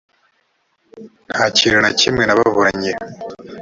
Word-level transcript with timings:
nta 1.31 1.45
kintu 1.57 1.79
na 1.83 1.91
kimwe 1.99 2.23
nababuranye. 2.25 2.91